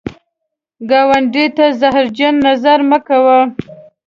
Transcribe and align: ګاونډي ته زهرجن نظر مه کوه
ګاونډي 0.89 1.45
ته 1.57 1.65
زهرجن 1.79 2.35
نظر 2.47 2.79
مه 2.89 2.99
کوه 3.07 3.39